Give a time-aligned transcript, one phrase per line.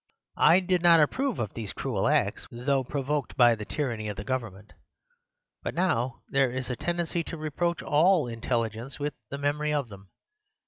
[0.39, 4.23] I did not approve of these cruel acts, though provoked by the tyranny of the
[4.23, 4.73] government;
[5.61, 10.09] but now there is a tendency to reproach all Intelligents with the memory of them.